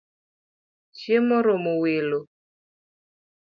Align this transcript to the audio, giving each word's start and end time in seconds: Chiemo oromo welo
Chiemo 0.97 1.35
oromo 1.39 1.71
welo 1.81 2.19